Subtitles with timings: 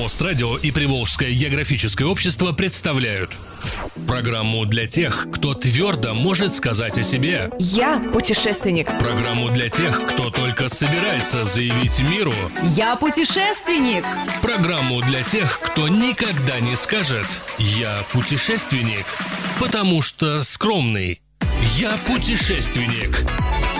[0.00, 3.32] Мост-радио и Приволжское географическое общество представляют
[4.08, 7.50] Программу для тех, кто твердо может сказать о себе.
[7.58, 8.86] Я путешественник.
[8.98, 12.32] Программу для тех, кто только собирается заявить миру.
[12.62, 14.06] Я путешественник.
[14.40, 17.26] Программу для тех, кто никогда не скажет
[17.58, 19.04] «Я путешественник»,
[19.60, 21.20] потому что скромный
[21.80, 23.24] «Я путешественник»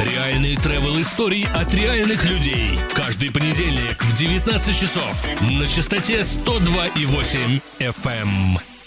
[0.00, 2.71] Реальные travel истории от реальных людей.
[2.95, 8.79] Каждый понедельник в 19 часов на частоте 102,8 FM.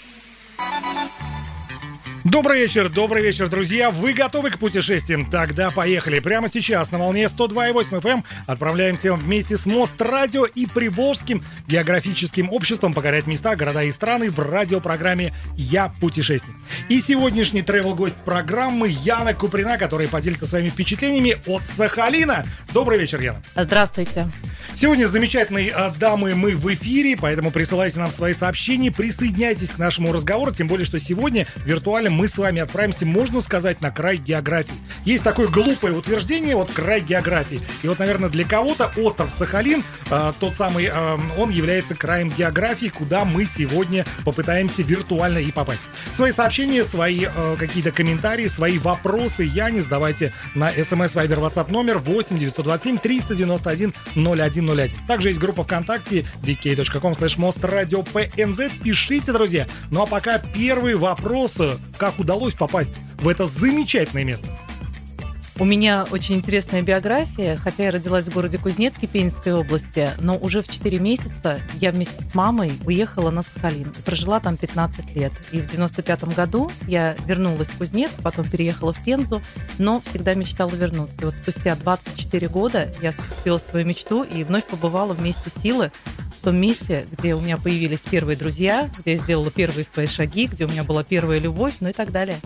[2.34, 3.92] Добрый вечер, добрый вечер, друзья.
[3.92, 5.24] Вы готовы к путешествиям?
[5.30, 6.18] Тогда поехали.
[6.18, 12.52] Прямо сейчас на волне 102,8 FM эм отправляемся вместе с Мост Радио и Приволжским географическим
[12.52, 16.56] обществом покорять места, города и страны в радиопрограмме «Я путешественник».
[16.88, 22.44] И сегодняшний тревел-гость программы Яна Куприна, который поделится своими впечатлениями от Сахалина.
[22.72, 23.40] Добрый вечер, Яна.
[23.54, 24.26] Здравствуйте.
[24.76, 30.12] Сегодня с замечательной дамой мы в эфире, поэтому присылайте нам свои сообщения, присоединяйтесь к нашему
[30.12, 34.74] разговору, тем более, что сегодня виртуально мы с вами отправимся, можно сказать, на край географии.
[35.04, 37.60] Есть такое глупое утверждение, вот край географии.
[37.84, 42.88] И вот, наверное, для кого-то остров Сахалин, э, тот самый, э, он является краем географии,
[42.88, 45.82] куда мы сегодня попытаемся виртуально и попасть.
[46.14, 51.70] Свои сообщения, свои э, какие-то комментарии, свои вопросы, я не сдавайте на смс Viber WhatsApp
[51.70, 54.90] номер 8 927 391 01 0101.
[55.06, 58.60] Также есть группа ВКонтакте vk.com slash mostradиопнз.
[58.82, 59.66] Пишите, друзья.
[59.90, 61.54] Ну а пока первый вопрос.
[61.98, 64.48] Как удалось попасть в это замечательное место?
[65.60, 70.62] У меня очень интересная биография, хотя я родилась в городе Кузнецке Пензенской области, но уже
[70.62, 75.32] в 4 месяца я вместе с мамой уехала на Сахалин и прожила там 15 лет.
[75.52, 79.40] И в 95 году я вернулась в Кузнецк, потом переехала в Пензу,
[79.78, 81.22] но всегда мечтала вернуться.
[81.22, 85.92] И вот спустя 24 года я осуществила свою мечту и вновь побывала вместе силы
[86.40, 90.46] в том месте, где у меня появились первые друзья, где я сделала первые свои шаги,
[90.46, 92.40] где у меня была первая любовь, ну и так далее.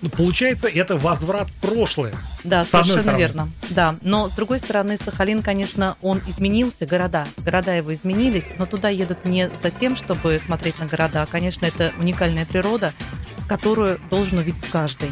[0.00, 2.14] Ну, получается, это возврат в прошлое.
[2.44, 3.48] Да, совершенно верно.
[3.70, 7.26] Да, но с другой стороны, Сахалин, конечно, он изменился, города.
[7.38, 11.26] Города его изменились, но туда едут не за тем, чтобы смотреть на города.
[11.30, 12.92] Конечно, это уникальная природа,
[13.48, 15.10] которую должен увидеть каждый.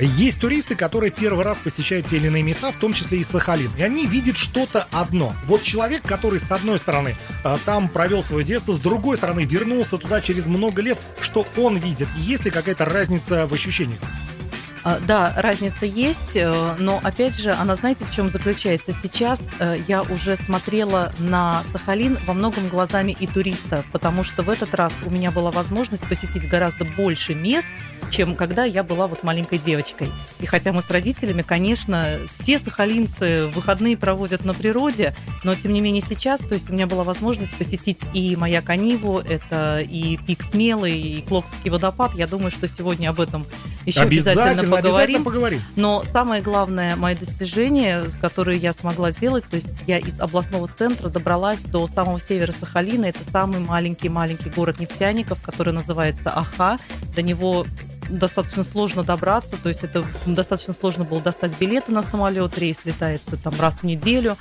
[0.00, 3.70] Есть туристы, которые первый раз посещают те или иные места, в том числе и Сахалин.
[3.76, 5.34] И они видят что-то одно.
[5.46, 9.98] Вот человек, который с одной стороны а, там провел свое детство, с другой стороны вернулся
[9.98, 12.08] туда через много лет, что он видит?
[12.16, 14.00] Есть ли какая-то разница в ощущениях?
[14.82, 18.92] А, да, разница есть, э, но опять же, она знаете, в чем заключается?
[18.92, 24.48] Сейчас э, я уже смотрела на Сахалин во многом глазами и туриста, потому что в
[24.48, 27.68] этот раз у меня была возможность посетить гораздо больше мест,
[28.10, 30.10] чем когда я была вот маленькой девочкой.
[30.40, 35.14] И хотя мы с родителями, конечно, все сахалинцы выходные проводят на природе,
[35.44, 39.18] но тем не менее сейчас, то есть у меня была возможность посетить и моя Каниву,
[39.18, 42.14] это и Пик Смелый, и Клоковский водопад.
[42.14, 43.46] Я думаю, что сегодня об этом
[43.86, 44.96] еще обязательно, обязательно поговорим.
[44.96, 45.62] Обязательно поговорим.
[45.76, 51.08] Но самое главное мое достижение, которое я смогла сделать, то есть я из областного центра
[51.08, 53.06] добралась до самого севера Сахалина.
[53.06, 56.78] Это самый маленький-маленький город нефтяников, который называется Аха.
[57.14, 57.66] До него
[58.10, 63.22] достаточно сложно добраться, то есть это достаточно сложно было достать билеты на самолет, рейс летает
[63.42, 64.36] там раз в неделю.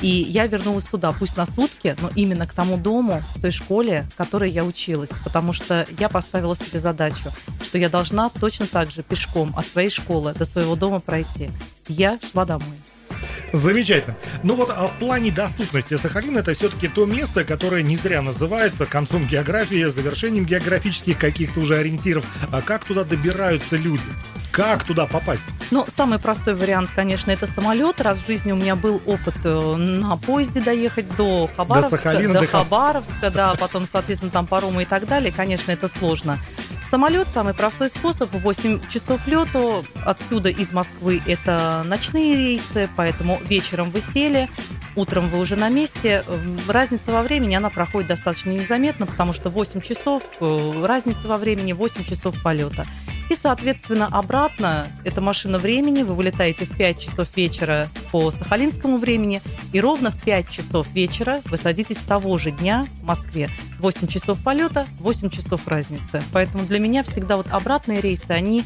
[0.00, 4.06] И я вернулась туда, пусть на сутки, но именно к тому дому, к той школе,
[4.12, 7.32] в которой я училась, потому что я поставила себе задачу,
[7.62, 11.50] что я должна точно так же пешком от своей школы до своего дома пройти.
[11.88, 12.76] Я шла домой.
[13.52, 14.16] Замечательно.
[14.42, 18.74] Ну вот а в плане доступности Сахалин это все-таки то место, которое не зря называют
[18.90, 22.24] концом географии, завершением географических каких-то уже ориентиров.
[22.52, 24.02] А как туда добираются люди?
[24.52, 25.42] Как туда попасть?
[25.70, 28.00] Ну, самый простой вариант, конечно, это самолет.
[28.00, 32.34] Раз в жизни у меня был опыт э, на поезде доехать до Хабаровска, до, Сахалина,
[32.34, 35.32] до, до Хабаровска, да, потом, соответственно, там паромы и так далее.
[35.32, 36.38] Конечно, это сложно.
[36.90, 39.84] Самолет самый простой способ, 8 часов лету.
[40.06, 44.48] Отсюда из Москвы это ночные рейсы, поэтому вечером вы сели,
[44.96, 46.24] утром вы уже на месте.
[46.68, 51.72] Разница во времени, она проходит достаточно незаметно, потому что 8 часов, э, разница во времени
[51.72, 52.84] 8 часов полета.
[53.30, 56.02] И, соответственно, обратно это машина времени.
[56.02, 59.42] Вы вылетаете в 5 часов вечера по сахалинскому времени.
[59.72, 63.50] И ровно в 5 часов вечера вы садитесь того же дня в Москве.
[63.80, 66.22] 8 часов полета, 8 часов разницы.
[66.32, 68.64] Поэтому для меня всегда вот обратные рейсы, они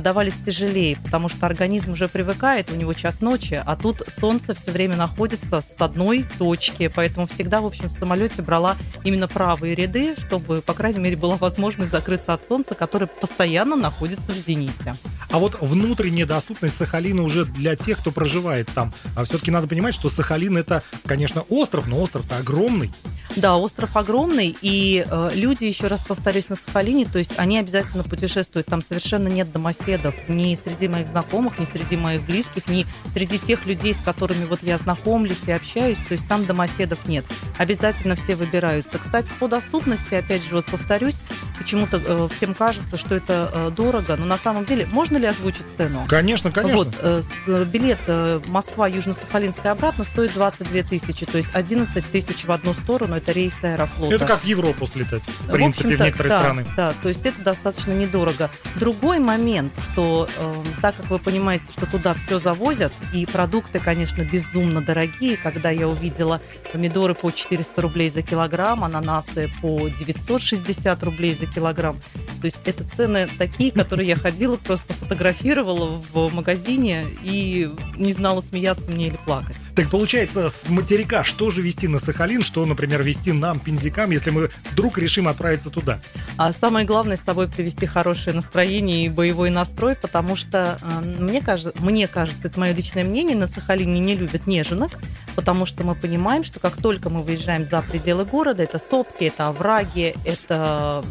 [0.00, 4.70] давались тяжелее, потому что организм уже привыкает, у него час ночи, а тут солнце все
[4.70, 10.14] время находится с одной точки, поэтому всегда, в общем, в самолете брала именно правые ряды,
[10.26, 14.94] чтобы, по крайней мере, была возможность закрыться от солнца, которое постоянно находится в зените.
[15.30, 18.92] А вот внутренняя доступность Сахалина уже для тех, кто проживает там.
[19.14, 22.90] А все-таки надо понимать, что Сахалин это, конечно, остров, но остров-то огромный.
[23.36, 28.02] Да, остров огромный, и э, люди, еще раз повторюсь, на Сахалине, то есть они обязательно
[28.02, 28.66] путешествуют.
[28.66, 33.66] Там совершенно нет домоседов ни среди моих знакомых, ни среди моих близких, ни среди тех
[33.66, 35.98] людей, с которыми вот я знакомлюсь и общаюсь.
[36.08, 37.24] То есть там домоседов нет.
[37.58, 38.98] Обязательно все выбираются.
[38.98, 41.16] Кстати, по доступности, опять же, вот повторюсь,
[41.58, 45.66] почему-то э, всем кажется, что это э, дорого, но на самом деле можно ли озвучить
[45.76, 46.04] цену?
[46.08, 46.76] Конечно, конечно.
[46.76, 52.04] Вот, э, с- билет э, Москва, Южно-Сахалинск и обратно стоит 22 тысячи, то есть 11
[52.10, 54.14] тысяч в одну сторону, это рейс Аэрофлота.
[54.14, 56.66] Это как в Европу слетать, в В принципе, в общем-то, некоторые да, страны.
[56.76, 58.50] Да, то есть это достаточно недорого.
[58.76, 59.59] Другой момент,
[59.92, 65.36] что э, так как вы понимаете, что туда все завозят, и продукты, конечно, безумно дорогие,
[65.36, 66.40] когда я увидела
[66.72, 71.98] помидоры по 400 рублей за килограмм, ананасы по 960 рублей за килограмм.
[72.40, 78.40] То есть это цены такие, которые я ходила, просто фотографировала в магазине и не знала,
[78.40, 79.56] смеяться мне или плакать.
[79.74, 84.30] Так получается, с материка что же вести на Сахалин, что, например, вести нам, пензикам, если
[84.30, 86.00] мы вдруг решим отправиться туда?
[86.36, 91.40] А самое главное с собой привести хорошее настроение и боевой настрой, потому что э, мне
[91.40, 94.92] кажется, мне кажется, это мое личное мнение, на Сахалине не любят неженок,
[95.40, 99.48] потому что мы понимаем, что как только мы выезжаем за пределы города, это сопки, это
[99.48, 101.02] овраги, это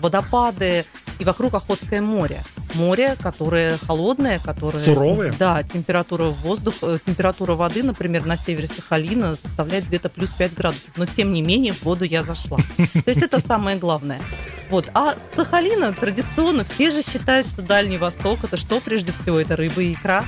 [0.00, 0.84] водопады
[1.18, 2.40] и вокруг Охотское море.
[2.74, 4.84] Море, которое холодное, которое...
[4.84, 5.34] Суровое?
[5.36, 10.88] Да, температура воздуха, э, температура воды, например, на севере Сахалина составляет где-то плюс 5 градусов.
[10.96, 12.58] Но тем не менее в воду я зашла.
[12.76, 14.20] То есть это самое главное.
[14.70, 14.90] Вот.
[14.94, 19.40] А с Сахалина традиционно все же считают, что Дальний Восток это что прежде всего?
[19.40, 20.24] Это рыба и икра.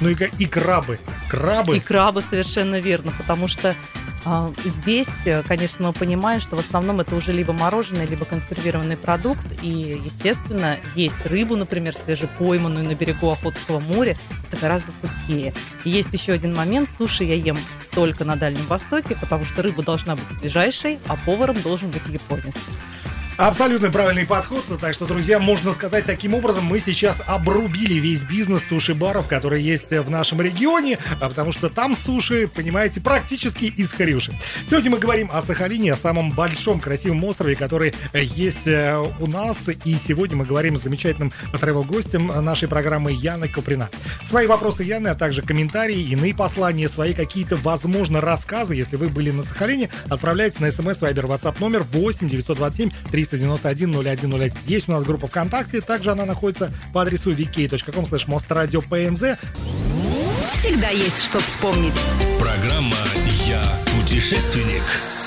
[0.00, 1.00] Ну и, и крабы.
[1.30, 1.76] Крабы.
[1.76, 3.76] И крабы совершенно верно, потому что
[4.24, 8.96] а, здесь, э, конечно, мы понимаем, что в основном это уже либо мороженое, либо консервированный
[8.96, 9.40] продукт.
[9.62, 14.18] И, естественно, есть рыбу, например, свежепойманную на берегу Охотского моря.
[14.50, 15.54] Это гораздо вкуснее.
[15.84, 16.88] И есть еще один момент.
[16.98, 17.58] Суши я ем
[17.92, 22.54] только на Дальнем Востоке, потому что рыба должна быть свежайшей, а поваром должен быть японец.
[23.40, 24.66] Абсолютно правильный подход.
[24.78, 29.92] Так что, друзья, можно сказать таким образом, мы сейчас обрубили весь бизнес суши-баров, который есть
[29.92, 34.34] в нашем регионе, а потому что там суши, понимаете, практически из Харюши.
[34.68, 39.26] Сегодня мы говорим о Сахалине, о самом большом красивом острове, который э, есть э, у
[39.26, 39.70] нас.
[39.86, 43.88] И сегодня мы говорим с замечательным travel-гостем нашей программы Яной Куприна.
[44.22, 49.30] Свои вопросы Яны, а также комментарии, иные послания, свои какие-то, возможно, рассказы, если вы были
[49.30, 52.90] на Сахалине, отправляйте на смс Viber WhatsApp номер 8 927
[53.30, 54.52] 391 0101.
[54.66, 59.38] Есть у нас группа ВКонтакте, также она находится по адресу vk.com slash mostradиопнз.
[60.52, 61.94] Всегда есть что вспомнить.
[62.38, 62.96] Программа
[63.46, 63.62] «Я
[63.96, 65.19] путешественник».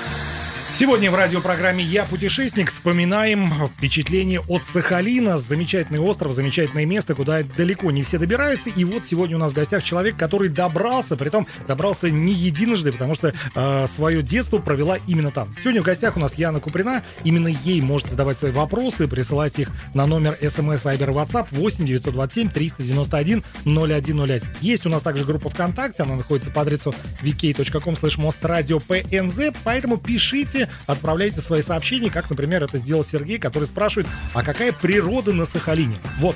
[0.74, 3.48] Сегодня в радиопрограмме «Я путешественник» вспоминаем
[3.78, 5.38] впечатление от Сахалина.
[5.38, 8.72] Замечательный остров, замечательное место, куда далеко не все добираются.
[8.72, 13.14] И вот сегодня у нас в гостях человек, который добрался, притом добрался не единожды, потому
[13.14, 15.56] что э, свое детство провела именно там.
[15.62, 17.04] Сегодня в гостях у нас Яна Куприна.
[17.24, 22.50] Именно ей можете задавать свои вопросы, присылать их на номер смс Viber WhatsApp 8 927
[22.50, 24.42] 391 0101.
[24.62, 30.63] Есть у нас также группа ВКонтакте, она находится по адресу vk.com slash mostradиопнз, поэтому пишите,
[30.88, 35.98] отправляйте свои сообщения, как, например, это сделал Сергей, который спрашивает, а какая природа на Сахалине?
[36.20, 36.36] Вот.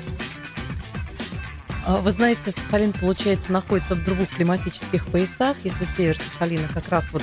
[1.88, 5.56] А, Вы знаете, Сахалин, получается, находится в двух климатических поясах.
[5.64, 7.22] Если север Сахалина, как раз вот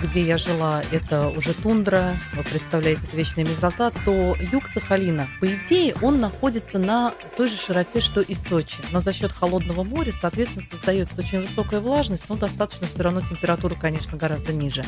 [0.00, 5.46] где я жила, это уже тундра, вы представляете, это вечная мерзлота, то юг Сахалина, по
[5.52, 8.76] идее, он находится на той же широте, что и Сочи.
[8.92, 13.74] Но за счет холодного моря, соответственно, создается очень высокая влажность, но достаточно все равно температура,
[13.74, 14.84] конечно, гораздо ниже.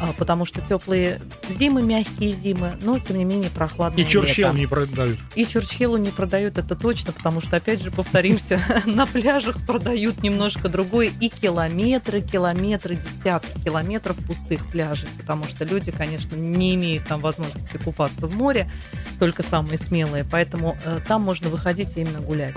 [0.00, 4.58] А, Потому что теплые зимы, мягкие зимы, но, тем не менее, прохладные И Чурчел лето.
[4.58, 5.18] не продают.
[5.34, 10.68] И Чурчхелу не продают, это точно, потому что, опять же, повторимся, на пляжах продают немножко
[10.68, 11.12] другое.
[11.20, 17.76] И километры, километры, десятки километров пустых пляжей, потому что люди, конечно, не имеют там возможности
[17.78, 18.70] купаться в море,
[19.18, 22.54] только самые смелые, поэтому э, там можно выходить и именно гулять.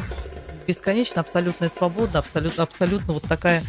[0.68, 3.64] Бесконечно абсолютная свобода, абсолютно, абсолютно вот такая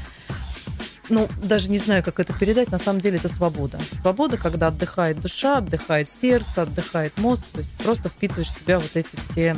[1.11, 3.79] ну, даже не знаю, как это передать, на самом деле это свобода.
[4.03, 8.91] Свобода, когда отдыхает душа, отдыхает сердце, отдыхает мозг, то есть просто впитываешь в себя вот
[8.95, 9.57] эти все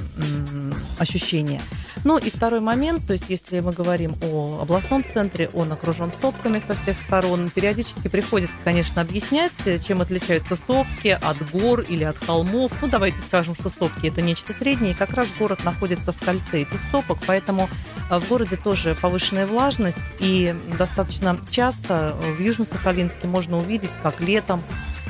[0.99, 1.61] ощущения.
[2.04, 6.62] Ну и второй момент, то есть если мы говорим о областном центре, он окружен сопками
[6.66, 9.52] со всех сторон, периодически приходится, конечно, объяснять,
[9.87, 12.73] чем отличаются сопки от гор или от холмов.
[12.80, 16.62] Ну, давайте скажем, что сопки это нечто среднее, и как раз город находится в кольце
[16.62, 17.69] этих сопок, поэтому
[18.11, 24.20] э, в городе тоже повышенная влажность, и достаточно часто э, в Южно-Сахалинске можно увидеть, как
[24.20, 24.62] летом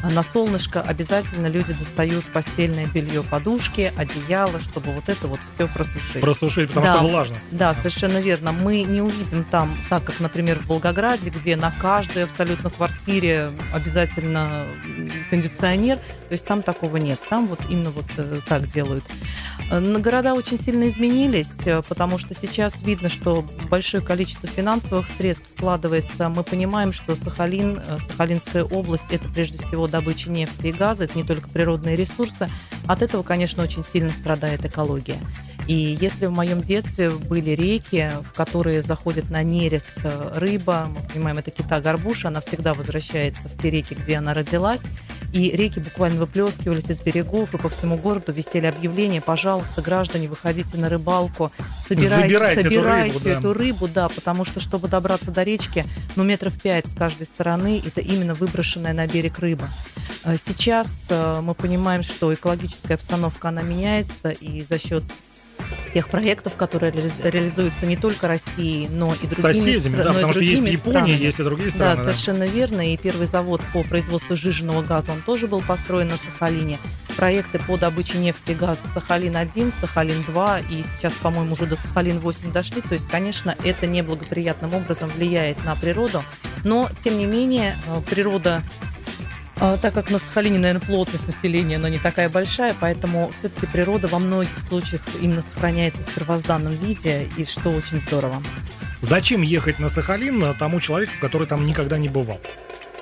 [0.03, 6.21] на солнышко обязательно люди достают постельное белье, подушки, одеяло, чтобы вот это вот все просушить.
[6.23, 6.95] Просушить, потому Да.
[6.97, 7.37] что влажно.
[7.51, 8.53] Да, совершенно верно.
[8.53, 14.67] Мы не увидим там, так как, например, в Волгограде, где на каждой абсолютно квартире обязательно
[15.29, 15.99] кондиционер,
[16.31, 17.19] то есть там такого нет.
[17.29, 19.03] Там вот именно вот э, так делают.
[19.69, 26.29] Города очень сильно изменились, э, потому что сейчас видно, что большое количество финансовых средств вкладывается.
[26.29, 31.19] Мы понимаем, что Сахалин, э, Сахалинская область, это прежде всего добыча нефти и газа, это
[31.19, 32.49] не только природные ресурсы.
[32.87, 35.19] От этого, конечно, очень сильно страдает экология.
[35.67, 39.99] И если в моем детстве были реки, в которые заходит на нерест
[40.37, 44.83] рыба, мы понимаем, это кита-горбуша, она всегда возвращается в те реки, где она родилась,
[45.33, 50.77] и реки буквально выплескивались из берегов, и по всему городу висели объявления, пожалуйста, граждане, выходите
[50.77, 51.53] на рыбалку,
[51.89, 53.31] собирайте, Забирайте эту собирайте рыбу, да.
[53.31, 55.85] эту рыбу, да, потому что, чтобы добраться до речки,
[56.17, 59.69] ну, метров пять с каждой стороны, это именно выброшенная на берег рыба.
[60.25, 65.05] Э, Сейчас э, мы понимаем, что экологическая обстановка, она меняется, и за счет
[65.95, 70.15] тех проектов, которые реали- реализуются не только Россией, но и другими Соседями, стра- да, и
[70.15, 71.11] потому что есть Япония, странами.
[71.25, 71.97] есть и другие Да, страны.
[71.97, 72.03] да.
[72.05, 72.93] совершенно верно.
[72.93, 76.79] И первый завод по производству жиженного газа, он тоже был построен на Сахалине.
[77.17, 82.81] Проекты по добыче нефти и газа Сахалин-1, Сахалин-2 и сейчас, по-моему, уже до Сахалин-8 дошли.
[82.81, 86.23] То есть, конечно, это неблагоприятным образом влияет на природу.
[86.65, 88.63] Но, тем не менее, э, природа
[89.61, 94.19] так как на Сахалине, наверное, плотность населения, она не такая большая, поэтому все-таки природа во
[94.19, 98.43] многих случаях именно сохраняется в первозданном виде, и что очень здорово.
[99.03, 102.41] Зачем ехать на Сахалин э, тому человеку, который там никогда не бывал?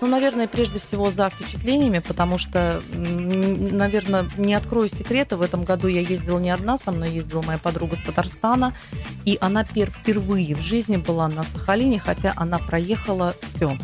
[0.01, 5.89] Ну, наверное, прежде всего за впечатлениями, потому что, наверное, не открою секрета, в этом году
[5.89, 8.75] я ездила не одна, со мной ездила моя подруга с Татарстана,
[9.25, 13.77] и она пер- впервые в жизни была на Сахалине, хотя она проехала все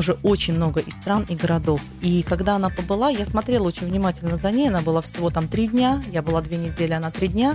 [0.00, 1.80] уже очень много и стран, и городов.
[2.00, 5.68] И когда она побыла, я смотрела очень внимательно за ней, она была всего там три
[5.68, 7.54] дня, я была две недели, она три дня,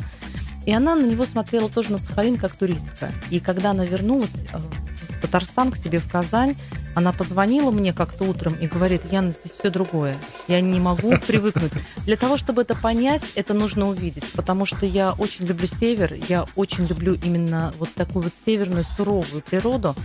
[0.65, 3.11] и она на него смотрела тоже на Сахалин как туристка.
[3.31, 6.55] И когда она вернулась э, в Татарстан к себе в Казань,
[6.95, 10.17] она позвонила мне как-то утром и говорит, Яна, здесь все другое.
[10.47, 11.73] Я не могу привыкнуть.
[12.05, 14.31] Для того, чтобы это понять, это нужно увидеть.
[14.31, 19.41] Потому что я очень люблю север, я очень люблю именно вот такую вот северную суровую
[19.41, 19.95] природу.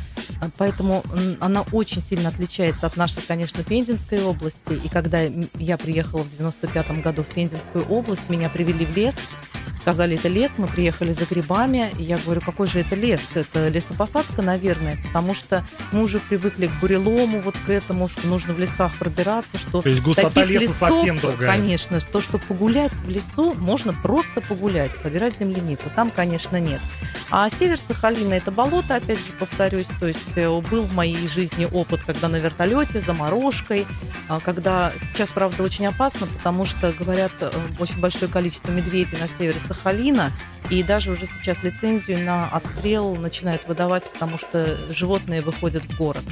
[0.56, 1.02] Поэтому
[1.40, 4.72] она очень сильно отличается от нашей, конечно, Пензенской области.
[4.84, 9.14] И когда я приехала в 95 году в Пензенскую область, меня привели в лес,
[9.80, 11.90] сказали, это лес, мы приехали за грибами.
[11.98, 13.20] И я говорю, какой же это лес?
[13.34, 18.54] Это лесопосадка, наверное, потому что мы уже привыкли к бурелому, вот к этому, что нужно
[18.54, 21.50] в лесах пробираться, что То есть густота леса лесов, совсем другая.
[21.50, 25.90] Конечно, то, что погулять в лесу, можно просто погулять, собирать землянику.
[25.94, 26.80] Там, конечно, нет.
[27.30, 29.86] А север Сахалина это болото, опять же, повторюсь.
[30.00, 33.86] То есть э, был в моей жизни опыт, когда на вертолете, заморожкой,
[34.28, 39.28] а, когда сейчас, правда, очень опасно, потому что, говорят, э, очень большое количество медведей на
[39.38, 40.32] севере Сахалина,
[40.68, 46.24] и даже уже сейчас лицензию на отстрел начинают выдавать, потому что животные выходят в город.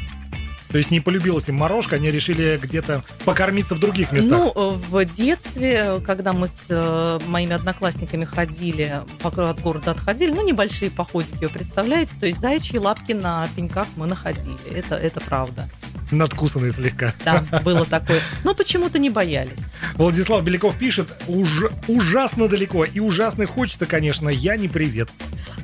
[0.68, 4.38] То есть не полюбилась им морожка, они решили где-то покормиться в других местах.
[4.38, 10.44] Ну, э, в детстве, когда мы с э, моими одноклассниками ходили, от города отходили, ну,
[10.44, 12.12] небольшие походики, вы представляете?
[12.20, 14.58] То есть заячьи лапки на пеньках мы находили.
[14.74, 15.70] Это, это правда.
[16.10, 17.14] Надкусанные слегка.
[17.24, 18.20] Да, было такое.
[18.44, 19.74] Но почему-то не боялись.
[19.98, 25.10] Владислав Беляков пишет, «Уж- ужасно далеко и ужасно хочется, конечно, я не привет.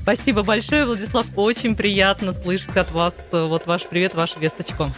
[0.03, 1.25] Спасибо большое, Владислав.
[1.37, 4.91] Очень приятно слышать от вас э, вот ваш привет, вашу весточку.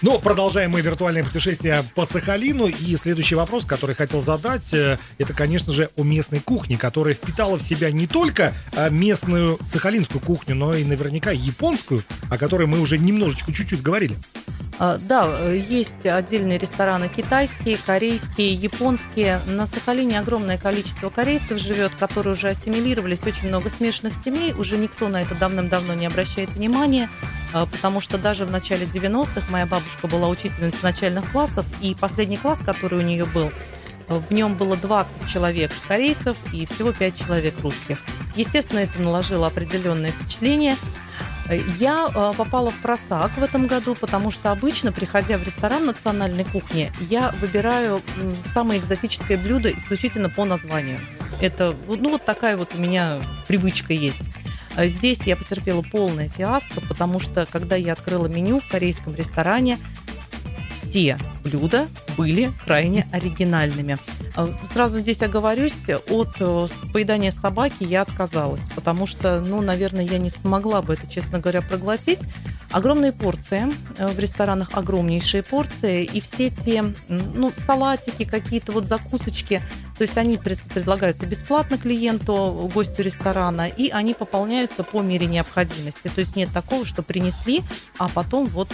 [0.00, 2.68] Но продолжаем мы виртуальное путешествие по Сахалину.
[2.68, 7.56] И следующий вопрос, который хотел задать, э, это, конечно же, о местной кухне, которая впитала
[7.56, 12.78] в себя не только э, местную сахалинскую кухню, но и наверняка японскую, о которой мы
[12.78, 14.16] уже немножечко чуть-чуть говорили.
[14.78, 19.40] А, Да, э, есть отдельные рестораны китайские, корейские, японские.
[19.48, 24.52] На Сахалине огромное количество корейцев живет, которые уже ассимилировались, очень много смешанных семей.
[24.52, 27.10] Уже никто на это давным-давно не обращает внимания,
[27.52, 32.58] потому что даже в начале 90-х моя бабушка была учительницей начальных классов, и последний класс,
[32.64, 33.50] который у нее был,
[34.08, 37.98] в нем было 20 человек корейцев и всего 5 человек русских.
[38.36, 40.76] Естественно, это наложило определенное впечатление.
[41.78, 46.44] Я э, попала в просак в этом году, потому что обычно, приходя в ресторан национальной
[46.44, 51.00] кухни, я выбираю м, самое экзотическое блюдо исключительно по названию.
[51.40, 54.20] Это, ну, вот такая вот у меня привычка есть.
[54.78, 59.76] А Здесь я потерпела полное фиаско, потому что, когда я открыла меню в корейском ресторане,
[60.72, 63.96] все блюда были крайне оригинальными.
[64.36, 65.72] А, Сразу здесь оговорюсь,
[66.08, 71.06] от э, поедания собаки я отказалась, потому что, ну, наверное, я не смогла бы это,
[71.10, 72.20] честно говоря, проглотить.
[72.70, 79.62] Огромные порции, э, в ресторанах огромнейшие порции, и все те, ну, салатики, какие-то вот закусочки,
[79.98, 86.08] то есть они предлагаются бесплатно клиенту, гостю ресторана, и они пополняются по мере необходимости.
[86.14, 87.62] То есть нет такого, что принесли,
[87.98, 88.68] а потом вот,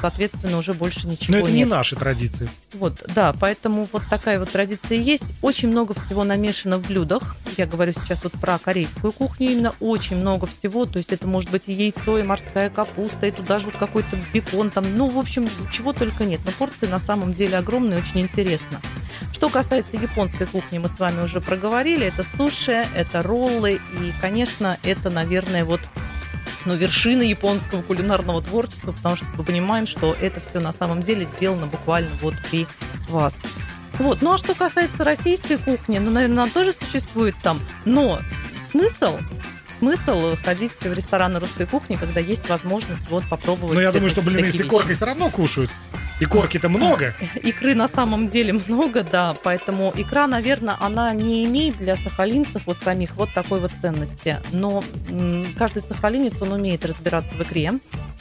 [0.00, 1.56] соответственно, уже больше ничего Но это нет.
[1.58, 2.48] не наши традиции.
[2.74, 5.24] Вот, да, поэтому вот такая вот традиция есть.
[5.42, 7.36] Очень много всего намешано в блюдах.
[7.56, 9.74] Я говорю сейчас вот про корейскую кухню именно.
[9.80, 10.86] Очень много всего.
[10.86, 14.16] То есть это может быть и яйцо, и морская капуста, и туда же вот какой-то
[14.32, 14.96] бекон там.
[14.96, 16.40] Ну, в общем, чего только нет.
[16.44, 18.80] Но порции на самом деле огромные, очень интересно.
[19.32, 22.06] Что касается японской кухни, мы с вами уже проговорили.
[22.06, 23.80] Это суши, это роллы.
[24.00, 25.80] И, конечно, это, наверное, вот
[26.64, 31.26] ну, вершина японского кулинарного творчества, потому что мы понимаем, что это все на самом деле
[31.36, 32.66] сделано буквально вот при
[33.08, 33.34] вас.
[33.98, 34.22] Вот.
[34.22, 38.18] Ну а что касается российской кухни, ну, наверное, она тоже существует там, но
[38.70, 39.18] смысл
[39.78, 43.74] смысл ходить в рестораны русской кухни, когда есть возможность вот попробовать.
[43.74, 44.96] Ну, я думаю, что блины такие икоркой вещи.
[44.96, 45.70] все равно кушают.
[46.20, 47.14] И корки-то много.
[47.42, 52.76] Икры на самом деле много, да, поэтому икра, наверное, она не имеет для сахалинцев вот
[52.76, 54.38] самих вот такой вот ценности.
[54.52, 54.84] Но
[55.58, 57.72] каждый сахалинец, он умеет разбираться в икре,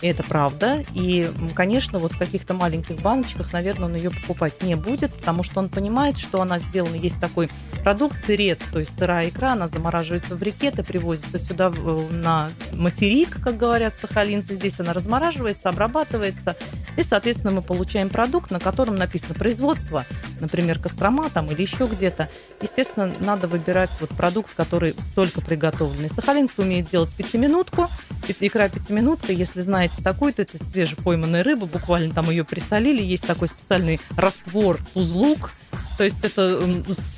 [0.01, 0.83] и это правда.
[0.93, 5.59] И, конечно, вот в каких-то маленьких баночках, наверное, он ее покупать не будет, потому что
[5.59, 7.50] он понимает, что она сделана, есть такой
[7.83, 11.71] продукт сырец, то есть сырая икра, она замораживается в брикеты, привозится сюда
[12.09, 16.57] на материк, как говорят сахалинцы, здесь она размораживается, обрабатывается,
[16.97, 20.05] и, соответственно, мы получаем продукт, на котором написано производство,
[20.39, 22.29] например, Кострома там или еще где-то.
[22.62, 26.09] Естественно, надо выбирать вот продукт, который только приготовленный.
[26.09, 27.89] Сахалинцы умеют делать пятиминутку,
[28.27, 33.47] пяти- икра пятиминутка, если знаете такую-то, это свежепойманная рыба, буквально там ее присолили, есть такой
[33.47, 35.51] специальный раствор узлук,
[35.97, 36.62] то есть это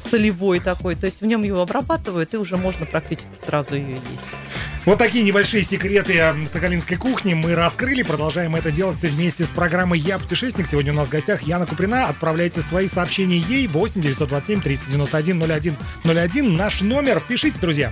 [0.09, 4.74] солевой такой, то есть в нем его обрабатывают, и уже можно практически сразу ее есть.
[4.85, 8.03] Вот такие небольшие секреты м, сахалинской кухни мы раскрыли.
[8.03, 10.67] Продолжаем это делать вместе с программой «Я путешественник».
[10.67, 12.05] Сегодня у нас в гостях Яна Куприна.
[12.05, 16.55] Отправляйте свои сообщения ей 8 927 391 01 01.
[16.55, 17.19] Наш номер.
[17.27, 17.91] Пишите, друзья.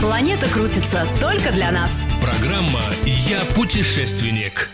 [0.00, 1.92] Планета крутится только для нас.
[2.22, 4.70] Программа «Я путешественник».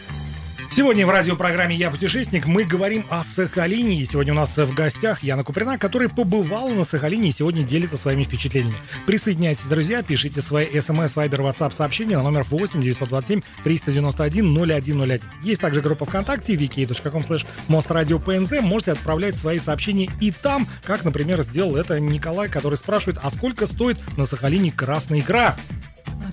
[0.71, 4.01] Сегодня в радиопрограмме «Я путешественник» мы говорим о Сахалине.
[4.01, 7.97] И сегодня у нас в гостях Яна Куприна, которая побывала на Сахалине и сегодня делится
[7.97, 8.76] своими впечатлениями.
[9.07, 15.21] Присоединяйтесь, друзья, пишите свои смс, вайбер, ватсап сообщения на номер 8 927 391 0101.
[15.43, 18.61] Есть также группа ВКонтакте wiki.com slash mostradиопнз.
[18.61, 23.67] Можете отправлять свои сообщения и там, как, например, сделал это Николай, который спрашивает, а сколько
[23.67, 25.57] стоит на Сахалине красная икра?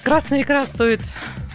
[0.01, 1.01] Красная икра стоит,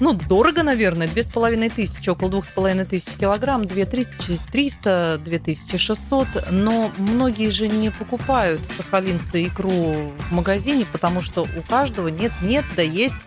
[0.01, 4.39] ну, дорого, наверное, две с половиной тысячи, около двух с половиной тысяч килограмм, две тысячи
[4.53, 9.95] триста, две тысячи шестьсот, но многие же не покупают сахалинцы икру
[10.29, 13.21] в магазине, потому что у каждого нет-нет, да есть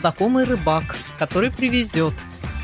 [0.00, 2.14] знакомый рыбак, который привезет.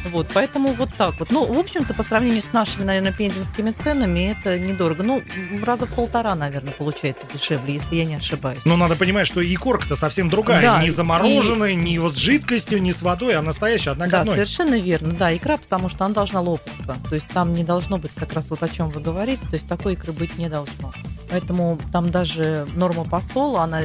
[0.06, 1.30] Вот, поэтому вот так вот.
[1.30, 5.02] Ну, в общем-то, по сравнению с нашими, наверное, пензенскими ценами, это недорого.
[5.02, 5.22] Ну,
[5.64, 8.60] раза в полтора, наверное, получается дешевле, если я не ошибаюсь.
[8.64, 10.62] Но надо понимать, что и корка-то совсем другая.
[10.62, 14.20] Да, не и- замороженная, не вот с жидкостью, не с водой, а настоящая, одна Да,
[14.20, 14.36] одной.
[14.36, 15.12] совершенно верно.
[15.12, 16.96] Да, икра, потому что она должна лопаться.
[17.08, 19.42] То есть там не должно быть как раз вот о чем вы говорите.
[19.48, 20.92] То есть такой икры быть не должно.
[21.30, 23.82] Поэтому там даже норма посола, она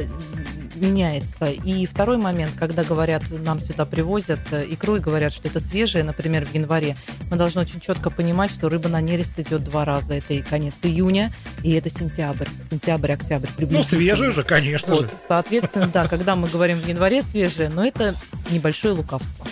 [0.84, 1.46] меняется.
[1.46, 6.44] И второй момент, когда говорят, нам сюда привозят икру и говорят, что это свежее, например,
[6.44, 6.96] в январе,
[7.30, 10.14] мы должны очень четко понимать, что рыба на нерест идет два раза.
[10.14, 12.48] Это и конец июня, и это сентябрь.
[12.70, 13.48] Сентябрь, октябрь.
[13.58, 15.10] Ну, свежая же, конечно Вот, же.
[15.28, 18.14] соответственно, да, когда мы говорим в январе свежее, но это
[18.50, 19.46] небольшое лукавство.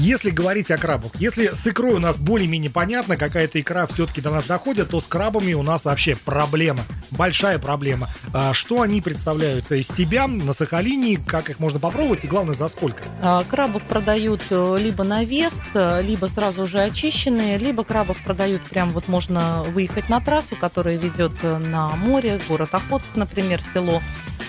[0.00, 4.30] Если говорить о крабах, если с икрой у нас более-менее понятно, какая-то икра все-таки до
[4.30, 8.08] нас доходит, то с крабами у нас вообще проблема, большая проблема.
[8.32, 12.68] А что они представляют из себя на Сахалине, как их можно попробовать и главное, за
[12.68, 13.02] сколько?
[13.22, 18.68] А, Крабов продают э, либо на вес, э, либо сразу же очищенные, либо крабов продают
[18.68, 24.00] прям вот можно выехать на трассу, которая ведет э, на море, город Охотск, например, село.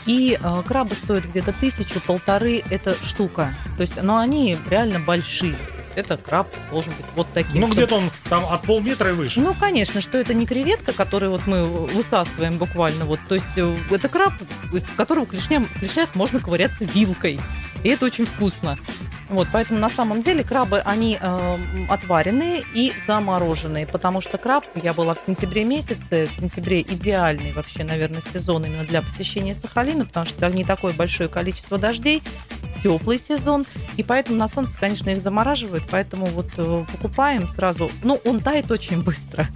[0.06, 3.54] И крабы стоят где-то тысячу, полторы, это штука.
[3.78, 5.39] То есть, но они реально большие.
[5.96, 7.62] Это краб должен быть вот таким.
[7.62, 9.40] Ну, чтобы- где-то он там от полметра и выше.
[9.40, 13.06] ну, конечно, что это не креветка, которую вот мы высасываем буквально.
[13.06, 14.34] Вот, то есть э, это краб,
[14.72, 17.40] из которого в клешнях, в клешнях можно ковыряться вилкой.
[17.84, 18.78] И это очень вкусно.
[19.30, 24.92] Вот, поэтому на самом деле крабы, они э, отваренные и замороженные, потому что краб, я
[24.94, 30.26] была в сентябре месяце, в сентябре идеальный вообще, наверное, сезон именно для посещения Сахалина, потому
[30.26, 32.24] что не такое большое количество дождей,
[32.82, 33.66] теплый сезон,
[33.98, 37.92] и поэтому на солнце, конечно, их замораживают, поэтому вот э, покупаем сразу.
[38.04, 39.48] Ну, он тает очень быстро.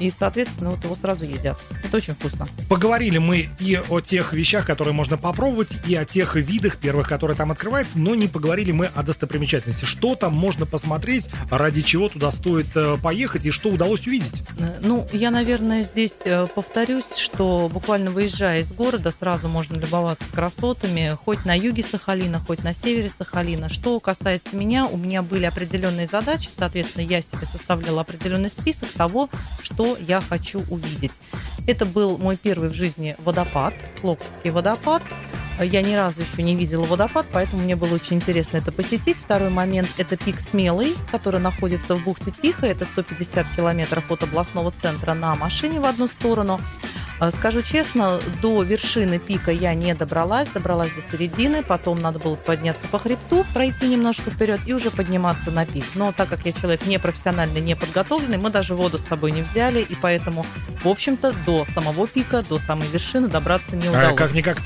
[0.00, 1.60] И, соответственно, вот его сразу едят.
[1.84, 2.46] Это очень вкусно.
[2.68, 7.36] Поговорили мы и о тех вещах, которые можно попробовать, и о тех видах первых, которые
[7.36, 9.84] там открываются, но не поговорили мы о достопримечательности.
[9.84, 14.42] Что там можно посмотреть, ради чего туда стоит э, поехать и что удалось увидеть?
[14.58, 20.24] Э, Ну, я, наверное, здесь э, повторюсь, что буквально выезжая из города, сразу можно любоваться
[20.32, 23.68] красотами, хоть на юге Сахалина, хоть на севере Сахалина.
[23.68, 29.28] Что касается меня, у меня были определенные задачи, соответственно, я себе составляла определенный список того,
[29.62, 31.12] что я хочу увидеть.
[31.66, 35.02] Это был мой первый в жизни водопад, Локовский водопад.
[35.60, 39.16] Я ни разу еще не видела водопад, поэтому мне было очень интересно это посетить.
[39.16, 42.66] Второй момент– это пик Смелый, который находится в бухте Тихо.
[42.66, 46.60] Это 150 километров от областного центра на машине в одну сторону.
[47.20, 52.34] А, Скажу честно, до вершины пика я не добралась, добралась до середины, потом надо было
[52.34, 55.84] подняться по хребту, пройти немножко вперед и уже подниматься на пик.
[55.94, 59.42] Но так как я человек не профессиональный, не подготовленный, мы даже воду с собой не
[59.42, 60.44] взяли, и поэтому,
[60.82, 64.12] в общем-то, до самого пика, до самой вершины добраться не удалось.
[64.12, 64.60] А, как-никак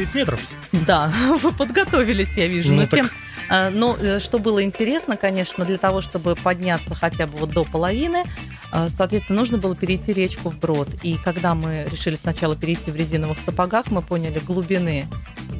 [0.00, 0.40] 1609 метров.
[0.86, 2.70] Да, вы подготовились, я вижу.
[2.70, 3.10] Ну но, так- тем,
[3.48, 7.64] а, но э, что было интересно, конечно, для того, чтобы подняться хотя бы вот до
[7.64, 8.22] половины,
[8.72, 10.88] а, соответственно, нужно было перейти речку вброд.
[11.02, 15.06] И когда мы решили сначала перейти в резиновых сапогах, мы поняли глубины.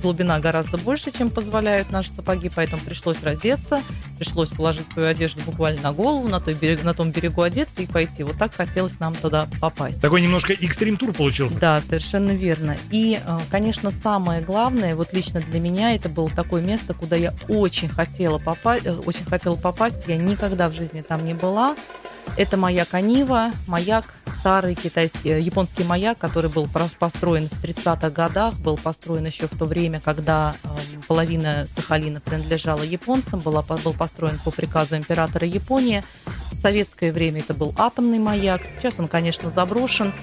[0.01, 3.83] Глубина гораздо больше, чем позволяют наши сапоги, поэтому пришлось раздеться,
[4.19, 7.87] пришлось положить свою одежду буквально на голову, на, той берег, на том берегу одеться и
[7.87, 8.23] пойти.
[8.23, 10.01] Вот так хотелось нам туда попасть.
[10.01, 11.59] Такой немножко экстрим-тур получился.
[11.59, 12.77] Да, совершенно верно.
[12.91, 17.35] И, э, конечно, самое главное, вот лично для меня, это было такое место, куда я
[17.49, 20.05] очень хотела попасть, очень хотела попасть.
[20.07, 21.77] Я никогда в жизни там не была.
[22.37, 24.05] Это маяк Анива, маяк
[24.41, 29.59] старый китайский, э, японский маяк, который был построен в 30-х годах, был построен еще в
[29.59, 30.69] то время, когда э,
[31.07, 36.03] половина Сахалина принадлежала японцам, была, был построен по приказу императора Японии.
[36.53, 40.15] В советское время это был атомный маяк, сейчас он, конечно, заброшен.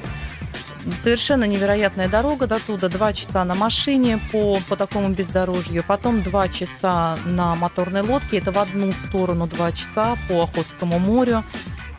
[1.03, 2.87] Совершенно невероятная дорога до туда.
[2.87, 5.83] Два часа на машине по, по такому бездорожью.
[5.85, 8.37] Потом два часа на моторной лодке.
[8.37, 11.43] Это в одну сторону два часа по Охотскому морю.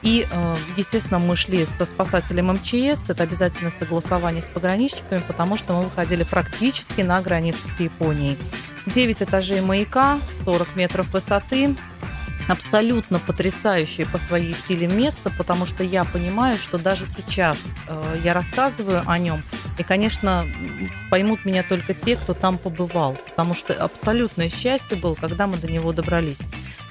[0.02, 3.10] И, э, естественно, мы шли со спасателем МЧС.
[3.10, 8.38] Это обязательно согласование с пограничниками, потому что мы выходили практически на границу с Японией.
[8.86, 11.76] 9 этажей маяка, 40 метров высоты,
[12.48, 18.32] абсолютно потрясающее по своей силе место, потому что я понимаю, что даже сейчас э, я
[18.32, 19.42] рассказываю о нем,
[19.78, 20.46] и, конечно,
[21.10, 25.70] поймут меня только те, кто там побывал, потому что абсолютное счастье было, когда мы до
[25.70, 26.38] него добрались.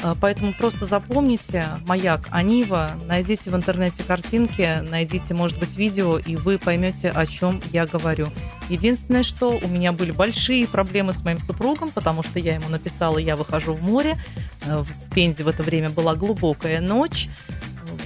[0.07, 6.35] Э, Поэтому просто запомните маяк Анива, найдите в интернете картинки, найдите, может быть, видео, и
[6.35, 8.27] вы поймете, о чем я говорю.
[8.69, 13.17] Единственное, что у меня были большие проблемы с моим супругом, потому что я ему написала,
[13.17, 14.17] я выхожу в море.
[14.65, 17.29] Э, В Пензе в это время была глубокая ночь.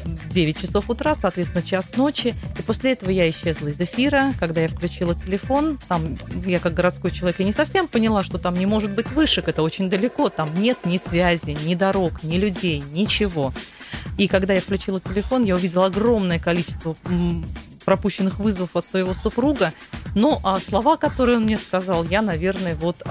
[0.03, 2.35] В 9 часов утра, соответственно, час ночи.
[2.57, 4.33] И после этого я исчезла из эфира.
[4.39, 8.57] Когда я включила телефон, там я как городской человек и не совсем поняла, что там
[8.57, 12.83] не может быть вышек, это очень далеко, там нет ни связи, ни дорог, ни людей,
[12.91, 13.53] ничего.
[14.17, 16.95] И когда я включила телефон, я увидела огромное количество
[17.85, 19.73] пропущенных вызовов от своего супруга.
[20.15, 23.01] Ну, а слова, которые он мне сказал, я, наверное, вот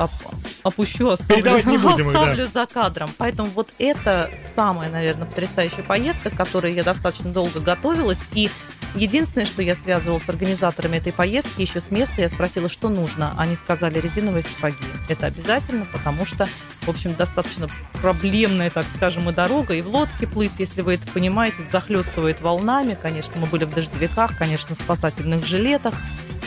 [0.63, 2.47] опущу, оставлю, Передавать не будем их, да.
[2.47, 3.11] за кадром.
[3.19, 8.21] Поэтому вот это самая, наверное, потрясающая поездка, к которой я достаточно долго готовилась.
[8.33, 8.51] И
[8.95, 13.35] единственное, что я связывала с организаторами этой поездки, еще с места, я спросила, что нужно.
[13.37, 14.77] Они сказали резиновые сапоги.
[15.09, 16.47] Это обязательно, потому что,
[16.83, 17.69] в общем, достаточно
[18.01, 22.97] проблемная, так скажем, и дорога, и в лодке плыть, если вы это понимаете, захлестывает волнами.
[23.01, 25.95] Конечно, мы были в дождевиках, конечно, спасательных жилетах.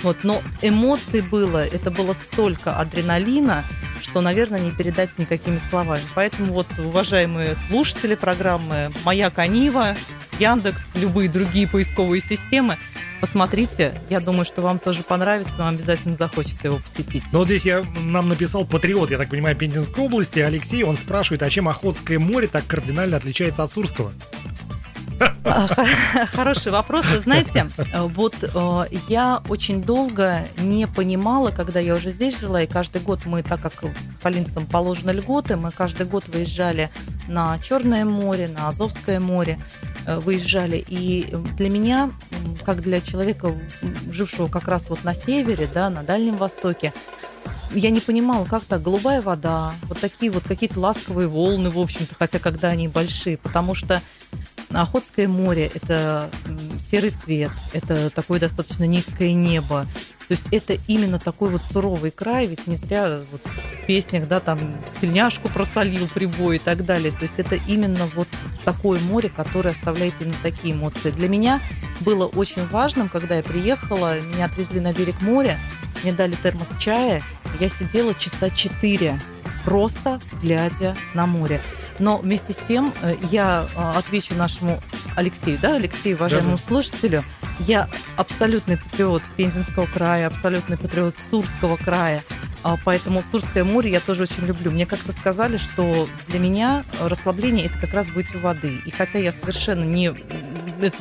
[0.04, 3.63] Вот, но эмоций было, это было столько адреналина,
[4.03, 6.03] что, наверное, не передать никакими словами.
[6.15, 9.95] Поэтому вот, уважаемые слушатели программы «Маяк Анива»,
[10.39, 12.77] Яндекс, любые другие поисковые системы,
[13.21, 14.01] посмотрите.
[14.09, 17.23] Я думаю, что вам тоже понравится, вам обязательно захочется его посетить.
[17.31, 21.43] Ну вот здесь я нам написал патриот, я так понимаю, Пензенской области, Алексей, он спрашивает,
[21.43, 24.11] а чем Охотское море так кардинально отличается от Сурского?
[25.45, 25.67] А,
[26.32, 27.06] Хороший вопрос.
[27.08, 32.62] Вы знаете, э, вот э, я очень долго не понимала, когда я уже здесь жила,
[32.62, 33.73] и каждый год мы, так как
[34.21, 36.89] полинцам положены льготы, мы каждый год выезжали
[37.27, 39.60] на Черное море, на Азовское море,
[40.06, 40.84] э, выезжали.
[40.88, 41.27] И
[41.58, 42.12] для меня,
[42.63, 43.51] как для человека,
[44.10, 46.93] жившего как раз вот на севере, да, на Дальнем Востоке,
[47.71, 52.15] я не понимала, как так, голубая вода, вот такие вот какие-то ласковые волны, в общем-то,
[52.17, 54.01] хотя когда они большие, потому что
[54.73, 56.29] Охотское море– это
[56.89, 59.86] серый цвет, это такое достаточно низкое небо.
[60.27, 64.39] То есть это именно такой вот суровый край, ведь не зря вот в песнях, да,
[64.39, 67.12] там тельняшку просолил прибой и так далее.
[67.12, 68.27] То есть это именно вот
[68.63, 71.12] такое море, которое оставляет именно такие эмоции.
[71.12, 71.59] Для меня
[71.99, 75.59] было очень важным, когда я приехала, меня отвезли на берег моря,
[76.01, 77.21] мне дали термос чая,
[77.59, 79.19] я сидела часа четыре,
[79.65, 81.62] просто глядя на море.
[81.99, 84.82] Но вместе с тем э, я э, отвечу нашему
[85.15, 86.63] Алексею, да, Алексею, уважаемому да.
[86.63, 87.23] слушателю,
[87.60, 92.21] я абсолютный патриот Пензенского края, абсолютный патриот Сурского края.
[92.63, 94.71] А, поэтому Сурское море я тоже очень люблю.
[94.71, 98.79] Мне как-то сказали, что для меня расслабление– это как раз быть у воды.
[98.86, 100.13] И хотя я совершенно не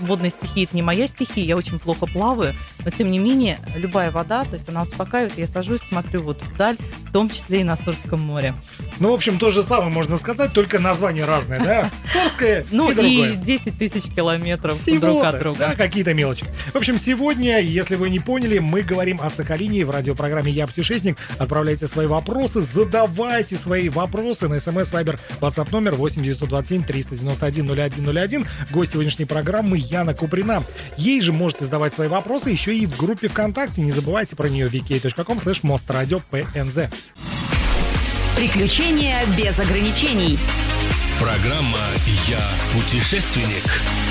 [0.01, 4.11] водная стихия– это не моя стихия, я очень плохо плаваю, но тем не менее любая
[4.11, 6.77] вода, то есть она успокаивает, я сажусь, смотрю вот вдаль,
[7.09, 8.55] в том числе и на Сурском море.
[8.99, 11.90] Ну, в общем, то же самое можно сказать, только название разное, да?
[12.12, 13.33] Сурское ну, и другое.
[13.33, 15.59] и 10 тысяч километров друг от друга.
[15.59, 16.47] Да, какие-то мелочи.
[16.73, 21.18] В общем, сегодня, если вы не поняли, мы говорим о Сахалине в радиопрограмме «Я путешественник».
[21.38, 28.47] Отправляйте свои вопросы, задавайте свои вопросы на смс Viber WhatsApp номер 8 927 391 0101.
[28.71, 30.64] Гость сегодняшней программы Яна Куприна.
[30.96, 33.80] Ей же можете задавать свои вопросы еще и в группе ВКонтакте.
[33.80, 36.92] Не забывайте про нее vk.com slash мострадио pnz.
[38.37, 40.38] Приключения без ограничений.
[41.20, 41.78] Программа
[42.28, 42.40] «Я
[42.72, 44.01] путешественник».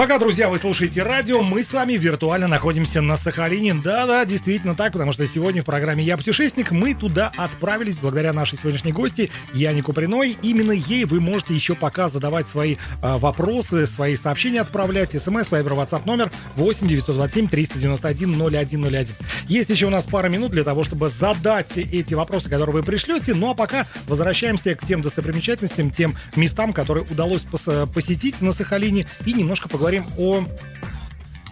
[0.00, 3.74] Пока, друзья, вы слушаете радио, мы с вами виртуально находимся на Сахалине.
[3.74, 8.56] Да-да, действительно так, потому что сегодня в программе «Я путешественник» мы туда отправились благодаря нашей
[8.56, 10.38] сегодняшней гости Яне Куприной.
[10.40, 15.10] Именно ей вы можете еще пока задавать свои э, вопросы, свои сообщения отправлять.
[15.10, 19.06] СМС, Вайбер, WhatsApp номер 8 927 391 0101.
[19.48, 23.34] Есть еще у нас пара минут для того, чтобы задать эти вопросы, которые вы пришлете.
[23.34, 29.34] Ну а пока возвращаемся к тем достопримечательностям, тем местам, которые удалось посетить на Сахалине и
[29.34, 30.44] немножко поговорить говорим о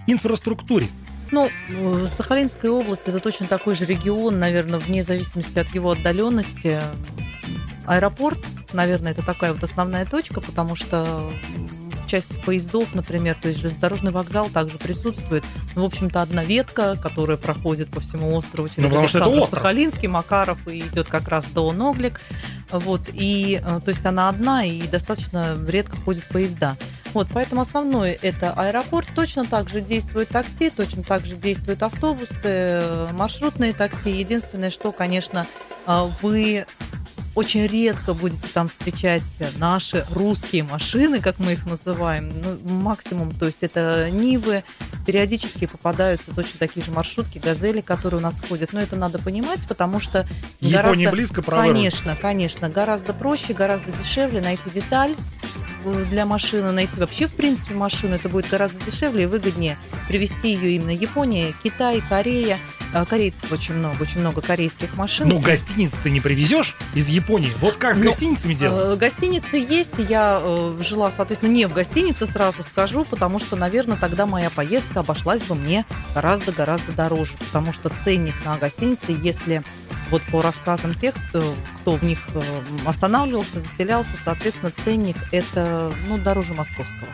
[0.07, 0.89] инфраструктуре.
[1.31, 6.81] Ну, э, Сахалинская область это точно такой же регион, наверное, вне зависимости от его отдаленности.
[7.85, 8.39] Аэропорт,
[8.73, 11.31] наверное, это такая вот основная точка, потому что
[12.07, 15.45] части поездов, например, то есть железнодорожный вокзал также присутствует.
[15.75, 19.29] Ну, в общем-то, одна ветка, которая проходит по всему острову через ну, потому что это
[19.29, 19.61] остров.
[19.61, 22.21] Сахалинский, Макаров и идет как раз до Ноглик.
[22.71, 26.77] Вот, и, э, то есть она одна и достаточно редко ходят поезда.
[27.15, 29.09] Вот, поэтому основное это аэропорт.
[29.15, 34.11] Точно так же действует такси, точно так же действуют автобусы, маршрутные такси.
[34.11, 35.47] Единственное, что, конечно,
[35.87, 36.67] э, вы
[37.39, 39.23] очень редко будете там встречать
[39.59, 42.33] наши русские машины, как мы их называем.
[42.43, 44.65] Ну, максимум, то есть это Нивы,
[45.07, 48.73] периодически попадаются точно такие же маршрутки, газели, которые у нас ходят.
[48.73, 50.27] Но это надо понимать, потому что
[50.61, 51.69] Япония гораздо, близко, правда?
[51.69, 52.69] Конечно, конечно.
[52.69, 55.15] Гораздо проще, гораздо дешевле найти деталь
[56.11, 59.77] для машины, найти вообще, в принципе, машину, это будет гораздо дешевле и выгоднее
[60.09, 62.59] привезти ее именно Япония, Китай, Корея.
[62.95, 65.29] А, корейцев очень много, очень много корейских машин.
[65.29, 67.28] Ну, гостиниц ты не привезешь из Японии.
[67.61, 68.57] Вот как с Но, ну, гостиницами?
[68.61, 69.93] Э, гостиницы есть.
[69.99, 75.01] Я э, жила, соответственно, не в гостинице, сразу скажу, потому что, наверное, тогда моя поездка
[75.01, 79.63] обошлась бы мне гораздо-гораздо дороже, потому что ценник на гостинице, если
[80.11, 82.41] вот по рассказам тех, кто, кто в них э,
[82.87, 87.09] останавливался, заселялся, соответственно, ценник это ну, дороже московского.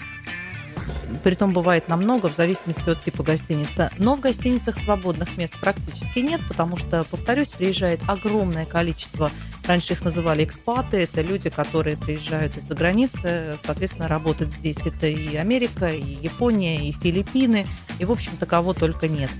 [1.22, 3.90] Притом бывает намного, в зависимости от типа гостиницы.
[3.98, 9.30] Но в гостиницах свободных мест практически нет, потому что, повторюсь, приезжает огромное количество,
[9.66, 14.78] раньше их называли экспаты, это люди, которые приезжают из-за границы, соответственно, работать здесь.
[14.84, 17.66] Это и Америка, и Япония, и Филиппины,
[17.98, 19.30] и, в общем-то, кого только нет.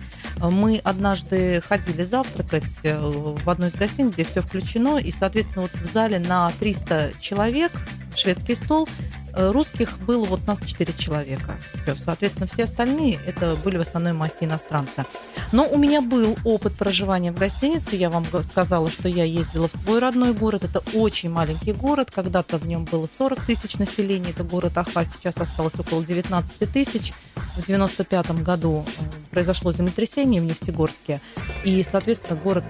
[0.41, 5.73] Мы однажды ходили завтракать э, в одну из гостиниц, где все включено, и, соответственно, вот
[5.73, 7.73] в зале на 300 человек
[8.17, 8.89] шведский стол,
[9.37, 11.57] русских было вот нас 4 человека.
[12.05, 15.05] Соответственно, все остальные это были в основной массе иностранцы.
[15.53, 17.97] Но у меня был опыт проживания в гостинице.
[17.97, 20.65] Я вам сказала, что я ездила в свой родной город.
[20.65, 22.11] Это очень маленький город.
[22.13, 24.31] Когда-то в нем было 40 тысяч населения.
[24.31, 25.05] Это город Аха.
[25.05, 27.13] Сейчас осталось около 19 тысяч.
[27.57, 31.21] В 95 году э, произошло землетрясение в Нефтегорске.
[31.65, 32.65] И, соответственно, город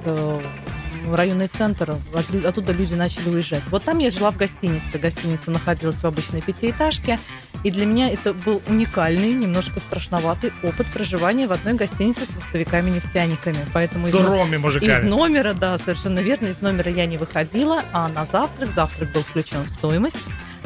[1.05, 3.62] э, районный центр, оттуда люди начали уезжать.
[3.71, 4.99] Вот там я жила в гостинице.
[4.99, 7.19] Гостиница находилась в обычной пятиэтажке.
[7.62, 13.59] И для меня это был уникальный, немножко страшноватый опыт проживания в одной гостинице с вахтовиками-нефтяниками.
[13.73, 14.90] Поэтому Суровыми из, мужиками.
[14.90, 19.23] из номера, да, совершенно верно, из номера я не выходила, а на завтрак, завтрак был
[19.23, 20.19] включен в стоимость,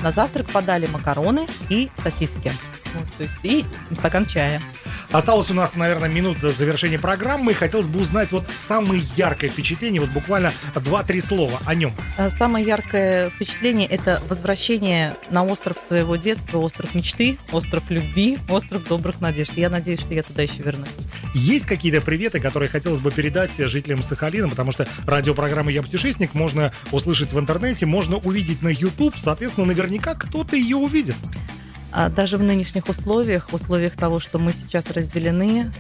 [0.02, 2.52] на завтрак подали макароны и сосиски.
[2.94, 4.62] Вот, то есть и стакан чая.
[5.10, 7.54] Осталось у нас, наверное, минут до завершения программы.
[7.54, 11.94] Хотелось бы узнать вот самое яркое впечатление, вот буквально два-три слова о нем.
[12.18, 18.86] А, самое яркое впечатление– это возвращение на остров своего детства, остров мечты, остров любви, остров
[18.86, 19.52] добрых надежд.
[19.56, 20.90] Я надеюсь, что я туда еще вернусь.
[21.34, 26.70] Есть какие-то приветы, которые хотелось бы передать жителям Сахалина, потому что радиопрограмму «Я путешественник» можно
[26.92, 31.16] услышать в интернете, можно увидеть на YouTube, соответственно, наверняка кто-то ее увидит.
[32.00, 35.72] А даже в нынешних условиях, в условиях того, что мы сейчас разделены,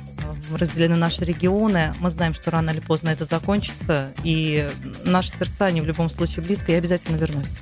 [0.52, 4.68] э, разделены наши регионы, мы знаем, что рано или поздно это закончится, и
[5.04, 7.60] наши сердца, они в любом случае близко, я обязательно вернусь.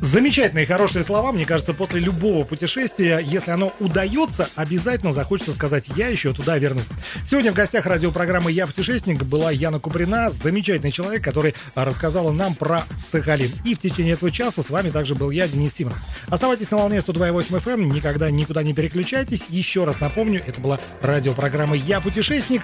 [0.00, 1.30] Замечательные, хорошие слова.
[1.30, 6.86] Мне кажется, после любого путешествия, если оно удается, обязательно захочется сказать «я еще туда вернусь».
[7.26, 12.84] Сегодня в гостях радиопрограммы «Я путешественник» была Яна Куприна, замечательный человек, который рассказала нам про
[12.96, 13.52] Сахалин.
[13.66, 15.98] И в течение этого часа с вами также был я, Денис Симонов.
[16.28, 19.46] Оставайтесь на волне 102.8 FM, эм, никогда никуда не переключайтесь.
[19.50, 22.62] Еще раз напомню, это была радиопрограмма «Я путешественник».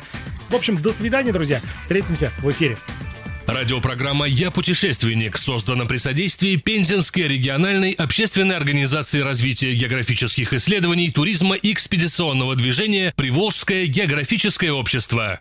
[0.48, 1.60] В общем, до свидания, друзья.
[1.82, 2.78] Встретимся в эфире.
[3.46, 11.72] Радиопрограмма «Я путешественник» создана при содействии Пензенской региональной общественной организации развития географических исследований, туризма и
[11.72, 15.40] экспедиционного движения «Приволжское географическое общество».